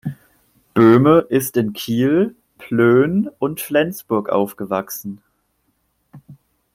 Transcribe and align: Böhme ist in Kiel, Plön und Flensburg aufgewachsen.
Böhme 0.73 1.27
ist 1.29 1.57
in 1.57 1.73
Kiel, 1.73 2.35
Plön 2.57 3.29
und 3.37 3.61
Flensburg 3.61 4.29
aufgewachsen. 4.29 5.21